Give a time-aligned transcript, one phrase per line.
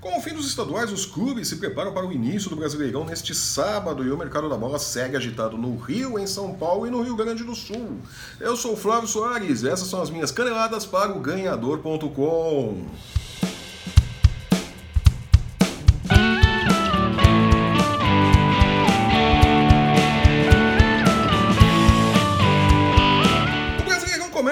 [0.00, 3.34] Com o fim dos estaduais, os clubes se preparam para o início do Brasileirão neste
[3.34, 7.02] sábado e o mercado da bola segue agitado no Rio, em São Paulo e no
[7.02, 8.00] Rio Grande do Sul.
[8.38, 12.84] Eu sou o Flávio Soares e essas são as minhas caneladas para o ganhador.com.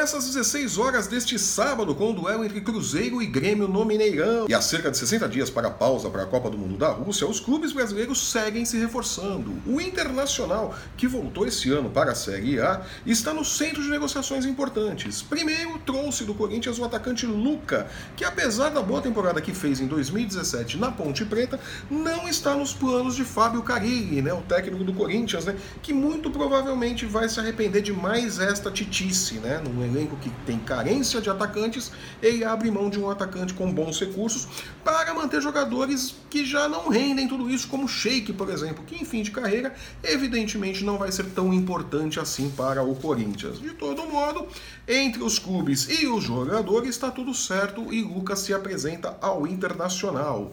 [0.04, 4.46] começa 16 horas deste sábado com o duelo entre Cruzeiro e Grêmio no Mineirão.
[4.48, 6.88] E há cerca de 60 dias para a pausa para a Copa do Mundo da
[6.88, 9.54] Rússia, os clubes brasileiros seguem se reforçando.
[9.64, 14.44] O Internacional, que voltou esse ano para a Série A, está no centro de negociações
[14.44, 15.22] importantes.
[15.22, 19.86] Primeiro, trouxe do Corinthians o atacante Luca, que apesar da boa temporada que fez em
[19.86, 24.92] 2017 na Ponte Preta, não está nos planos de Fábio Carilli, né, o técnico do
[24.92, 30.16] Corinthians, né, que muito provavelmente vai se arrepender de mais esta titice, né, num elenco
[30.24, 31.90] que tem carência de atacantes,
[32.22, 34.48] ele abre mão de um atacante com bons recursos
[34.84, 39.04] para manter jogadores que já não rendem tudo isso, como Sheik, por exemplo, que em
[39.04, 43.60] fim de carreira, evidentemente não vai ser tão importante assim para o Corinthians.
[43.60, 44.46] De todo modo,
[44.86, 50.52] entre os clubes e os jogadores está tudo certo e Lucas se apresenta ao Internacional.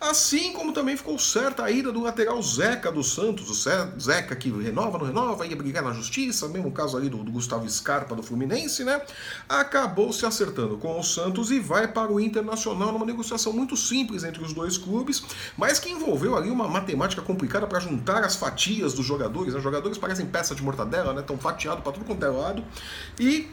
[0.00, 4.50] Assim como também ficou certa a ida do lateral Zeca do Santos, o Zeca que
[4.50, 8.22] renova, não renova, ia brigar na justiça, mesmo caso ali do, do Gustavo Scarpa do
[8.22, 9.00] Fluminense, né?
[9.48, 14.22] Acabou se acertando com o Santos e vai para o Internacional numa negociação muito simples
[14.22, 15.22] entre os dois clubes,
[15.56, 19.54] mas que envolveu ali uma matemática complicada para juntar as fatias dos jogadores.
[19.54, 21.22] Os jogadores parecem peça de mortadela, né?
[21.22, 22.62] Tão fatiado para tudo quanto é lado.
[23.18, 23.48] E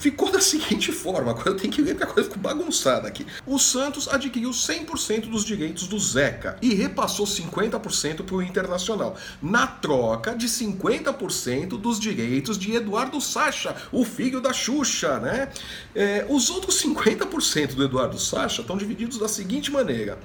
[0.00, 3.26] ficou da seguinte forma, agora eu tenho que ler porque a coisa ficou bagunçada aqui.
[3.46, 9.66] O Santos adquiriu 100% dos direitos do Zeca e repassou 50% para o Internacional, na
[9.66, 15.50] troca de 50% dos direitos de Eduardo Sacha, o filho da Xuxa, né?
[15.94, 20.18] É, os outros 50% do Eduardo Sacha estão divididos da seguinte maneira.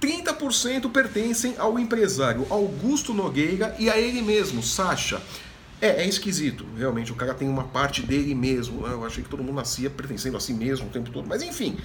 [0.00, 5.20] 30% pertencem ao empresário Augusto Nogueira e a ele mesmo, Sacha.
[5.80, 7.12] É, é esquisito, realmente.
[7.12, 8.86] O cara tem uma parte dele mesmo.
[8.86, 8.92] Né?
[8.92, 11.28] Eu achei que todo mundo nascia pertencendo a si mesmo o tempo todo.
[11.28, 11.76] Mas enfim,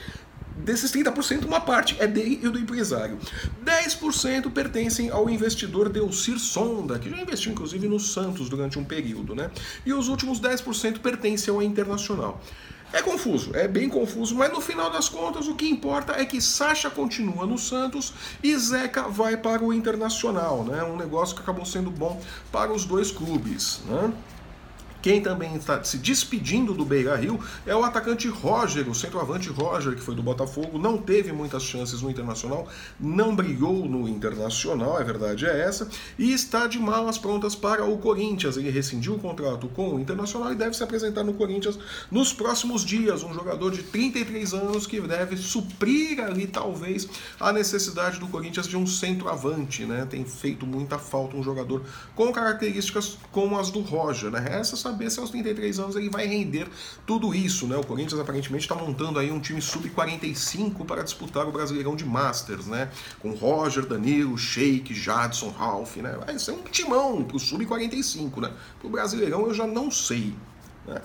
[0.57, 3.19] desses 30%, uma parte é dele e do empresário.
[3.63, 9.35] 10% pertencem ao investidor Delcir Sonda, que já investiu inclusive no Santos durante um período.
[9.35, 9.51] Né?
[9.85, 12.41] E os últimos 10% pertencem ao Internacional.
[12.93, 16.39] É confuso, é bem confuso, mas no final das contas o que importa é que
[16.39, 20.83] Sacha continua no Santos e Zeca vai para o Internacional, né?
[20.83, 22.21] Um negócio que acabou sendo bom
[22.51, 24.13] para os dois clubes, né?
[25.03, 29.95] Quem também está se despedindo do Beira Rio é o atacante Roger, o centroavante Roger,
[29.95, 35.03] que foi do Botafogo, não teve muitas chances no Internacional, não brilhou no Internacional, a
[35.03, 38.55] verdade é essa, e está de malas prontas para o Corinthians.
[38.55, 41.77] Ele rescindiu o contrato com o Internacional e deve se apresentar no Corinthians
[42.09, 43.23] nos próximos dias.
[43.23, 47.09] Um jogador de 33 anos que deve suprir ali, talvez,
[47.41, 50.07] a necessidade do Corinthians de um centroavante, né?
[50.09, 51.83] Tem feito muita falta um jogador
[52.15, 54.45] com características como as do Roger, né?
[54.49, 56.67] Essa saber se aos 33 anos ele vai render
[57.05, 57.75] tudo isso, né?
[57.75, 62.67] O Corinthians aparentemente está montando aí um time sub-45 para disputar o Brasileirão de Masters,
[62.67, 62.89] né?
[63.19, 66.17] Com Roger, Danilo, Sheik, Jadson, Ralph, né?
[66.25, 68.51] Vai ser um timão pro sub-45, né?
[68.79, 70.33] Pro Brasileirão eu já não sei.
[70.85, 71.01] Né?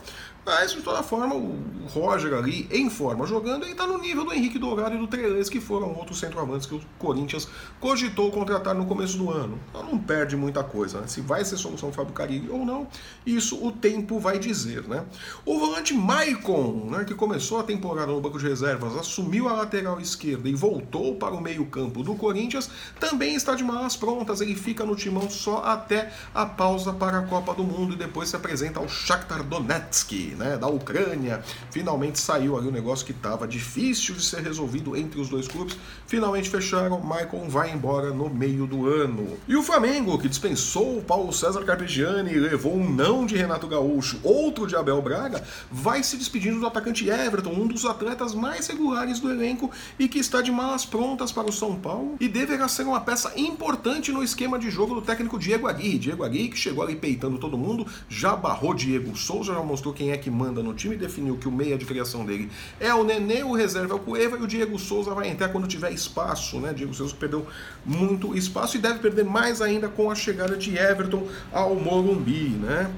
[0.49, 4.33] Mas, de toda forma, o Roger ali, em forma, jogando, ele está no nível do
[4.33, 7.47] Henrique Dourado e do Trelez, que foram outros centroavantes que o Corinthians
[7.79, 9.59] cogitou contratar no começo do ano.
[9.69, 11.07] Então não perde muita coisa, né?
[11.07, 12.87] Se vai ser solução Fábio Carilli ou não,
[13.27, 15.05] isso o tempo vai dizer, né?
[15.45, 20.01] O volante Maicon, né, que começou a temporada no banco de reservas, assumiu a lateral
[20.01, 24.83] esquerda e voltou para o meio-campo do Corinthians, também está de malas prontas, ele fica
[24.83, 28.81] no timão só até a pausa para a Copa do Mundo e depois se apresenta
[28.81, 31.43] ao Shakhtar Donetsk, né, da Ucrânia.
[31.71, 35.49] Finalmente saiu ali o um negócio que estava difícil de ser resolvido entre os dois
[35.49, 35.77] clubes.
[36.07, 39.37] Finalmente fecharam, Michael vai embora no meio do ano.
[39.47, 43.67] E o Flamengo, que dispensou o Paulo César Carpegiani e levou um não de Renato
[43.67, 48.67] Gaúcho, outro de Abel Braga, vai se despedindo do atacante Everton, um dos atletas mais
[48.67, 52.69] regulares do elenco e que está de malas prontas para o São Paulo e deverá
[52.69, 55.99] ser uma peça importante no esquema de jogo do técnico Diego Aguirre.
[55.99, 60.11] Diego Aguirre que chegou ali peitando todo mundo, já barrou Diego Souza, já mostrou quem
[60.11, 63.03] é que que manda no time definiu que o meia de criação dele é o
[63.03, 66.61] Nenê, o reserva é o Cueva e o Diego Souza vai entrar quando tiver espaço,
[66.61, 66.75] né?
[66.75, 67.47] Diego Souza perdeu
[67.85, 72.91] muito espaço e deve perder mais ainda com a chegada de Everton ao Morumbi, né?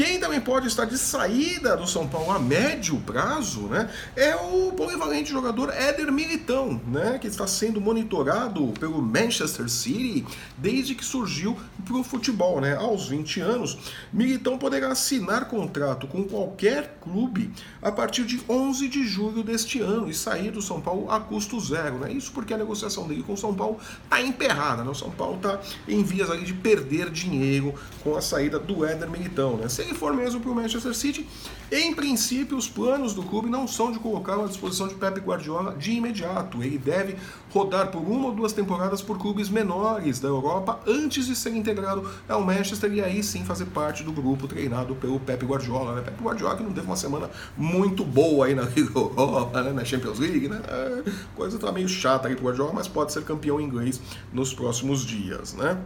[0.00, 4.72] Quem também pode estar de saída do São Paulo a médio prazo, né, é o
[4.72, 10.24] polivalente jogador Éder Militão, né, que está sendo monitorado pelo Manchester City
[10.56, 11.54] desde que surgiu
[11.84, 13.76] para o futebol, né, aos 20 anos.
[14.10, 20.08] Militão poderá assinar contrato com qualquer clube a partir de 11 de julho deste ano
[20.08, 22.10] e sair do São Paulo a custo zero, né?
[22.10, 24.90] Isso porque a negociação dele com o São Paulo está emperrada, né?
[24.90, 29.10] O São Paulo está em vias ali de perder dinheiro com a saída do Éder
[29.10, 29.68] Militão, né?
[29.68, 31.26] Se ele for mesmo para o Manchester City,
[31.70, 35.74] em princípio os planos do clube não são de colocá-lo à disposição de Pep Guardiola
[35.76, 36.62] de imediato.
[36.62, 37.16] Ele deve
[37.52, 42.08] rodar por uma ou duas temporadas por clubes menores da Europa antes de ser integrado
[42.28, 46.02] ao Manchester e aí sim fazer parte do grupo treinado pelo Pep Guardiola, né?
[46.02, 49.72] Pep Guardiola que não teve uma semana muito boa aí na Liga Europa, né?
[49.72, 50.60] na Champions League, né?
[50.68, 54.00] É, coisa tá meio chata aí pro Guardiola, mas pode ser campeão inglês
[54.32, 55.80] nos próximos dias, né?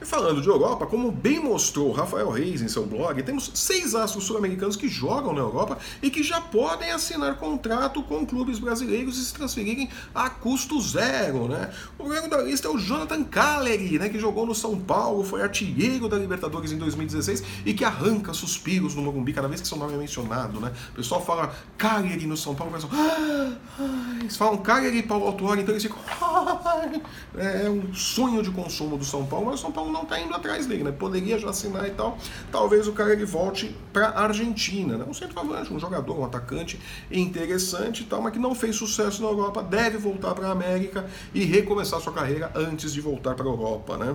[0.00, 4.24] E falando de Europa, como bem mostrou Rafael Reis em seu blog, temos seis astros
[4.24, 9.24] sul-americanos que jogam na Europa e que já podem assinar contrato com clubes brasileiros e
[9.24, 11.48] se transferirem a custo zero.
[11.48, 11.72] Né?
[11.98, 15.42] O primeiro da lista é o Jonathan Caleri, né, que jogou no São Paulo, foi
[15.42, 19.78] artilheiro da Libertadores em 2016 e que arranca suspiros no Morumbi cada vez que seu
[19.78, 20.60] nome é mencionado.
[20.60, 20.72] Né?
[20.92, 25.26] O pessoal fala Caleri no São Paulo, o pessoal, ah, eles falam Caleri e Paulo
[25.26, 25.98] Autuori, então eles ficam
[27.36, 30.34] é um sonho de consumo do São Paulo, mas o São Paulo não está indo
[30.34, 30.92] atrás dele, né?
[30.92, 32.18] Poderia já assinar e tal.
[32.50, 35.04] Talvez o cara ele volte para Argentina, né?
[35.08, 39.28] Um centroavante, um jogador, um atacante interessante e tal, mas que não fez sucesso na
[39.28, 43.48] Europa, deve voltar para a América e recomeçar sua carreira antes de voltar para a
[43.48, 44.14] Europa, né?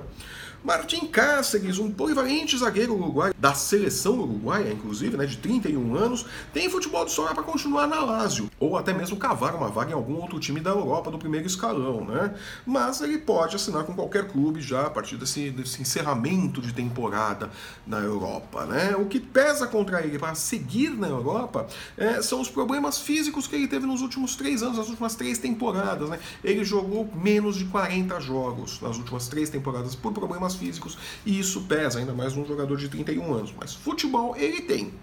[0.63, 6.69] Martin Cáceres, um polivalente zagueiro uruguaio, da seleção uruguaia, inclusive, né, de 31 anos, tem
[6.69, 10.15] futebol de sobra para continuar na Lazio, ou até mesmo cavar uma vaga em algum
[10.15, 12.35] outro time da Europa do primeiro escalão, né?
[12.65, 17.49] Mas ele pode assinar com qualquer clube já a partir desse, desse encerramento de temporada
[17.87, 18.95] na Europa, né?
[18.97, 21.67] O que pesa contra ele para seguir na Europa
[21.97, 25.37] é, são os problemas físicos que ele teve nos últimos três anos, nas últimas três
[25.37, 26.19] temporadas, né?
[26.43, 31.39] Ele jogou menos de 40 jogos nas últimas três temporadas por problemas problemas físicos e
[31.39, 33.53] isso pesa, ainda mais num jogador de 31 anos.
[33.59, 34.93] Mas futebol ele tem.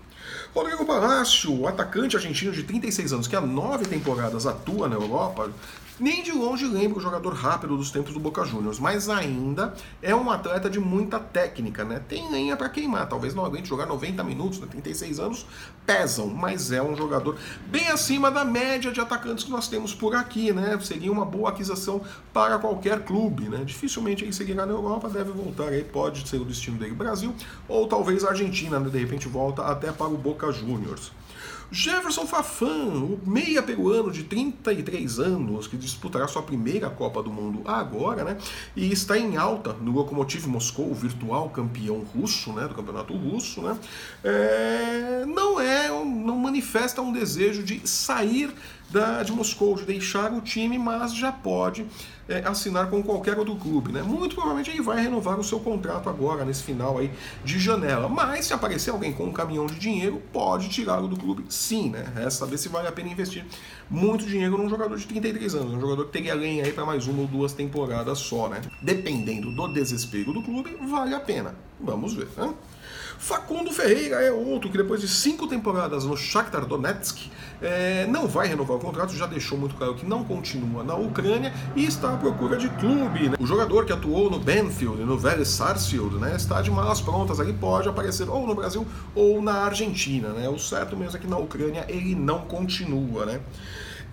[0.55, 5.51] Rodrigo Palácio, atacante argentino de 36 anos, que há nove temporadas atua na Europa,
[5.99, 10.15] nem de longe lembra o jogador rápido dos tempos do Boca Juniors, mas ainda é
[10.15, 12.03] um atleta de muita técnica, né?
[12.07, 14.67] Tem lenha para queimar, talvez não aguente jogar 90 minutos, né?
[14.71, 15.47] 36 anos
[15.87, 20.15] pesam, mas é um jogador bem acima da média de atacantes que nós temos por
[20.15, 20.79] aqui, né?
[20.83, 22.03] Seria uma boa aquisição
[22.33, 23.63] para qualquer clube, né?
[23.65, 27.35] Dificilmente ele seguirá na Europa, deve voltar aí, pode ser o destino dele Brasil
[27.69, 28.91] ou talvez a Argentina, né?
[28.91, 31.13] De repente volta até para o Boca Juniors.
[31.71, 37.63] Jefferson Fafan, o meia peruano de 33 anos, que disputará sua primeira Copa do Mundo
[37.65, 38.39] agora, né?
[38.75, 42.69] E está em alta no Lokomotiv Moscou, virtual campeão russo, né?
[42.69, 43.77] Do campeonato russo, né?
[44.23, 48.55] É, não é, não manifesta um desejo de sair
[48.91, 51.87] da, de Moscou, de deixar o time, mas já pode
[52.29, 53.93] é, assinar com qualquer outro clube.
[53.93, 54.03] Né?
[54.03, 57.11] Muito provavelmente ele vai renovar o seu contrato agora, nesse final aí
[57.45, 58.09] de janela.
[58.09, 62.05] Mas se aparecer alguém com um caminhão de dinheiro, pode tirá-lo do clube sim, né?
[62.15, 63.45] Resta saber se vale a pena investir
[63.91, 67.07] muito dinheiro num jogador de 33 anos, um jogador que teria lenha aí para mais
[67.07, 68.61] uma ou duas temporadas só, né?
[68.83, 71.55] Dependendo do desespero do clube, vale a pena.
[71.81, 72.55] Vamos ver, né?
[73.19, 77.31] Facundo Ferreira é outro que depois de cinco temporadas no Shakhtar Donetsk
[77.63, 81.53] é, não vai renovar o contrato, já deixou muito claro que não continua na Ucrânia
[81.75, 83.31] e está à procura de clube.
[83.31, 83.37] Né?
[83.41, 87.55] O jogador que atuou no Benfield, no Vélez Sarsfield, né, está de malas prontas, ali
[87.55, 90.29] pode aparecer ou no Brasil ou na Argentina.
[90.29, 90.49] Né?
[90.49, 93.25] O certo mesmo é que na Ucrânia ele não continua.
[93.25, 93.41] Né?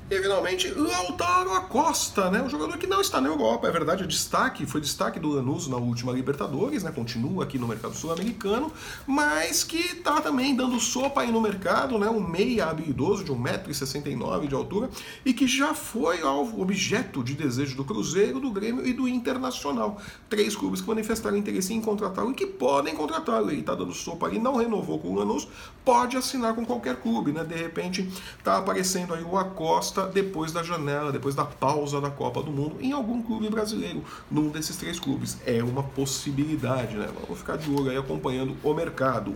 [0.10, 2.42] E finalmente, Lautaro Acosta, né?
[2.42, 5.66] Um jogador que não está na Europa, é verdade, o destaque, foi destaque do Lanús
[5.68, 6.92] na última Libertadores, né?
[6.92, 8.72] Continua aqui no mercado sul-americano,
[9.08, 12.10] mas que está também dando sopa aí no mercado, né?
[12.10, 14.90] Um meia habilidoso de 1,69m de altura
[15.26, 20.02] e que já foi alvo, objeto de desejo do Cruzeiro, do Grêmio e do Internacional.
[20.30, 23.50] Três clubes que manifestaram interesse em contratá-lo e que podem contratá-lo.
[23.50, 25.48] Ele está dando sopa ali, não renovou com o Lanús,
[25.86, 27.44] pode assinar com qualquer clube, né?
[27.46, 28.08] De repente
[28.38, 32.78] está aparecendo aí o Acosta depois da janela, depois da pausa da Copa do Mundo,
[32.80, 35.38] em algum clube brasileiro, num desses três clubes.
[35.46, 37.08] É uma possibilidade, né?
[37.22, 39.36] Vamos ficar de olho aí acompanhando o mercado.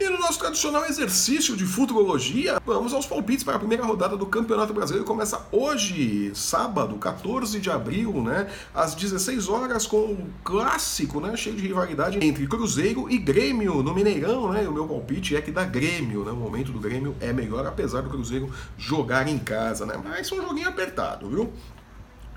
[0.00, 4.26] E no nosso tradicional exercício de futurologia, vamos aos palpites para a primeira rodada do
[4.26, 5.06] Campeonato Brasileiro.
[5.06, 8.50] Começa hoje, sábado, 14 de abril, né?
[8.74, 11.36] Às 16 horas, com o clássico, né?
[11.36, 14.66] Cheio de rivalidade entre Cruzeiro e Grêmio no Mineirão, né?
[14.66, 16.32] O meu palpite é que dá Grêmio, né?
[16.32, 20.00] O momento do Grêmio é melhor, apesar do Cruzeiro jogar em casa, né?
[20.02, 21.52] Mas é um joguinho apertado, viu?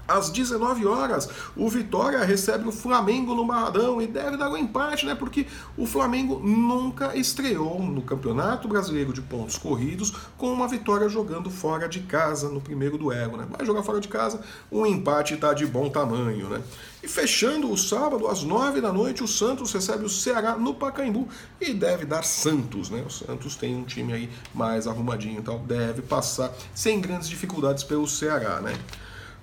[0.07, 5.05] Às 19 horas, o Vitória recebe o Flamengo no Barradão e deve dar um empate,
[5.05, 5.15] né?
[5.15, 11.49] Porque o Flamengo nunca estreou no Campeonato Brasileiro de Pontos Corridos com uma vitória jogando
[11.49, 13.47] fora de casa no primeiro duelo, né?
[13.49, 16.61] Vai jogar fora de casa, um empate está de bom tamanho, né?
[17.01, 21.27] E fechando o sábado, às 9 da noite, o Santos recebe o Ceará no Pacaembu
[21.61, 23.03] e deve dar Santos, né?
[23.05, 28.07] O Santos tem um time aí mais arrumadinho, então deve passar sem grandes dificuldades pelo
[28.07, 28.73] Ceará, né?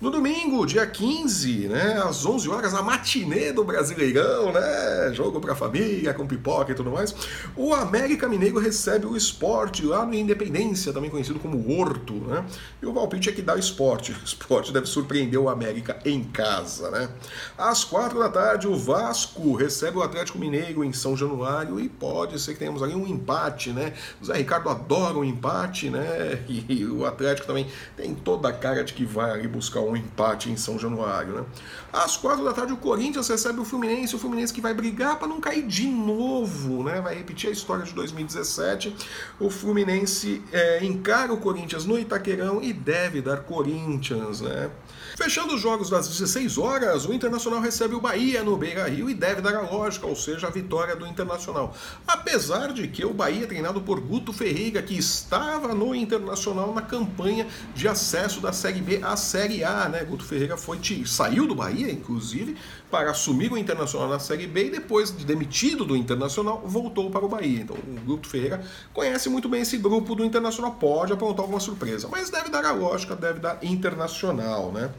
[0.03, 5.55] No domingo, dia 15, né, às 11 horas, a matinê do Brasileirão, né, jogo pra
[5.55, 7.15] família, com pipoca e tudo mais,
[7.55, 12.45] o América Mineiro recebe o esporte lá no Independência, também conhecido como Horto, né,
[12.83, 14.11] e o palpite é que dá o esporte.
[14.11, 17.09] O esporte deve surpreender o América em casa, né.
[17.57, 22.41] Às 4 da tarde, o Vasco recebe o Atlético Mineiro em São Januário e pode
[22.41, 23.93] ser que tenhamos ali um empate, né.
[24.21, 28.83] O Zé Ricardo adora um empate, né, e o Atlético também tem toda a cara
[28.83, 31.35] de que vai ali buscar um um empate em São Januário.
[31.35, 31.45] Né?
[31.93, 35.29] Às quatro da tarde, o Corinthians recebe o Fluminense, o Fluminense que vai brigar para
[35.29, 37.01] não cair de novo, né?
[37.01, 38.95] vai repetir a história de 2017.
[39.39, 44.41] O Fluminense é, encara o Corinthians no Itaquerão e deve dar Corinthians.
[44.41, 44.71] Né?
[45.17, 49.15] Fechando os jogos das 16 horas, o Internacional recebe o Bahia no Beira Rio e
[49.15, 51.75] deve dar a lógica, ou seja, a vitória do Internacional.
[52.07, 57.47] Apesar de que o Bahia, treinado por Guto Ferreira, que estava no Internacional na campanha
[57.75, 60.05] de acesso da Série B à Série A, né?
[60.05, 62.57] Guto Ferreira foi saiu do Bahia, inclusive,
[62.91, 67.25] para assumir o Internacional na Série B e depois de demitido do Internacional, voltou para
[67.25, 67.61] o Bahia.
[67.61, 72.09] Então, o Guto Ferreira conhece muito bem esse grupo do Internacional, pode aprontar alguma surpresa,
[72.11, 74.91] mas deve dar a lógica, deve dar Internacional, né?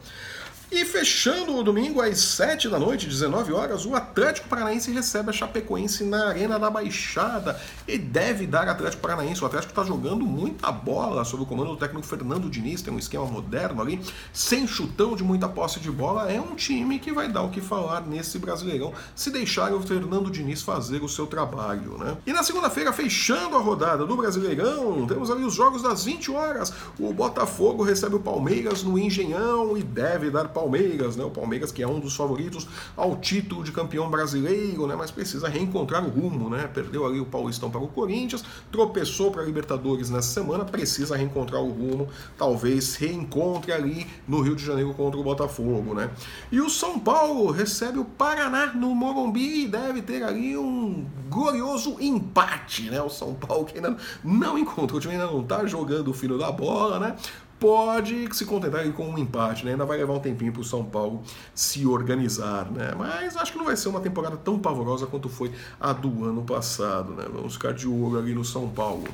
[0.76, 5.32] E fechando o domingo às 7 da noite, 19 horas, o Atlético Paranaense recebe a
[5.32, 9.40] Chapecoense na Arena da Baixada e deve dar Atlético Paranaense.
[9.40, 12.98] O Atlético está jogando muita bola sob o comando do técnico Fernando Diniz, tem um
[12.98, 14.00] esquema moderno ali,
[14.32, 16.28] sem chutão de muita posse de bola.
[16.28, 20.28] É um time que vai dar o que falar nesse Brasileirão se deixar o Fernando
[20.28, 22.16] Diniz fazer o seu trabalho, né?
[22.26, 26.72] E na segunda-feira, fechando a rodada do Brasileirão, temos ali os jogos das 20 horas.
[26.98, 31.24] O Botafogo recebe o Palmeiras no Engenhão e deve dar Palmeiras Palmeiras, né?
[31.24, 32.66] O Palmeiras que é um dos favoritos
[32.96, 34.96] ao título de campeão brasileiro, né?
[34.96, 36.68] Mas precisa reencontrar o rumo, né?
[36.72, 38.42] Perdeu ali o Paulistão para o Corinthians,
[38.72, 44.56] tropeçou para a Libertadores nessa semana, precisa reencontrar o rumo, talvez reencontre ali no Rio
[44.56, 46.10] de Janeiro contra o Botafogo, né?
[46.50, 51.96] E o São Paulo recebe o Paraná no Morumbi e deve ter ali um glorioso
[52.00, 53.02] empate, né?
[53.02, 56.38] O São Paulo que ainda não encontrou, o time ainda não está jogando o filho
[56.38, 57.16] da bola, né?
[57.64, 59.70] Pode se contentar com um empate, né?
[59.70, 61.22] Ainda vai levar um tempinho para o São Paulo
[61.54, 62.92] se organizar, né?
[62.94, 66.42] Mas acho que não vai ser uma temporada tão pavorosa quanto foi a do ano
[66.42, 67.24] passado, né?
[67.32, 69.08] Vamos ficar de olho ali no São Paulo.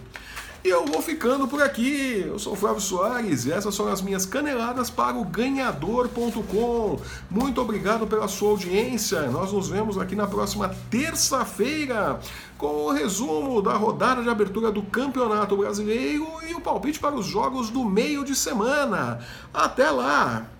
[0.62, 2.22] E eu vou ficando por aqui.
[2.26, 7.00] Eu sou o Flávio Soares e essas são as minhas caneladas para o ganhador.com.
[7.30, 9.22] Muito obrigado pela sua audiência.
[9.30, 12.20] Nós nos vemos aqui na próxima terça-feira
[12.58, 17.24] com o resumo da rodada de abertura do Campeonato Brasileiro e o palpite para os
[17.24, 19.18] jogos do meio de semana.
[19.54, 20.59] Até lá!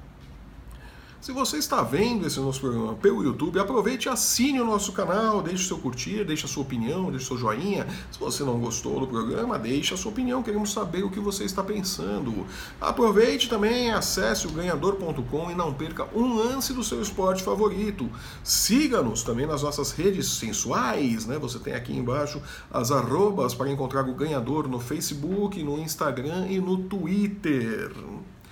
[1.21, 5.43] Se você está vendo esse nosso programa pelo YouTube, aproveite e assine o nosso canal,
[5.43, 7.87] deixe seu curtir, deixe a sua opinião, deixe seu joinha.
[8.11, 11.45] Se você não gostou do programa, deixe a sua opinião, queremos saber o que você
[11.45, 12.47] está pensando.
[12.81, 18.09] Aproveite também, acesse o ganhador.com e não perca um lance do seu esporte favorito.
[18.43, 21.39] Siga-nos também nas nossas redes sensuais, né?
[21.39, 22.41] Você tem aqui embaixo
[22.73, 27.93] as arrobas para encontrar o ganhador no Facebook, no Instagram e no Twitter.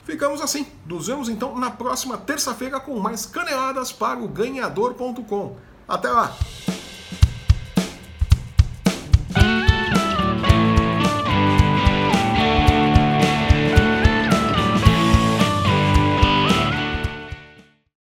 [0.08, 0.66] Ficamos assim.
[0.86, 5.54] Nos vemos então na próxima terça-feira com mais caneladas para o ganhador.com.
[5.86, 6.34] Até lá!